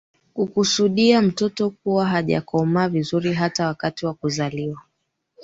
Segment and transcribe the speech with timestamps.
[0.33, 4.81] kukusudia mtoto kuwa hajakomaa vizuri hata wakati wa kuzaliwa